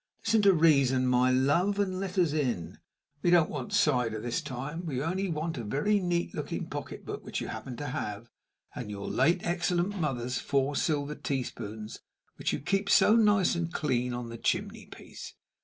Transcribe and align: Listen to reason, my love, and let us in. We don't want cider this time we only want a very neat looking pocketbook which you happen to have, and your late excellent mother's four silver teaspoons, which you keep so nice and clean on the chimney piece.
Listen 0.25 0.41
to 0.41 0.53
reason, 0.53 1.05
my 1.05 1.29
love, 1.29 1.77
and 1.77 1.99
let 1.99 2.17
us 2.17 2.33
in. 2.33 2.79
We 3.21 3.29
don't 3.29 3.51
want 3.51 3.71
cider 3.71 4.19
this 4.19 4.41
time 4.41 4.83
we 4.87 4.99
only 5.03 5.29
want 5.29 5.59
a 5.59 5.63
very 5.63 5.99
neat 5.99 6.33
looking 6.33 6.65
pocketbook 6.65 7.23
which 7.23 7.39
you 7.39 7.49
happen 7.49 7.77
to 7.77 7.85
have, 7.89 8.31
and 8.73 8.89
your 8.89 9.07
late 9.07 9.41
excellent 9.45 9.99
mother's 10.01 10.39
four 10.39 10.75
silver 10.75 11.13
teaspoons, 11.13 11.99
which 12.37 12.51
you 12.51 12.57
keep 12.61 12.89
so 12.89 13.15
nice 13.15 13.53
and 13.53 13.73
clean 13.73 14.11
on 14.11 14.29
the 14.29 14.39
chimney 14.39 14.87
piece. 14.87 15.35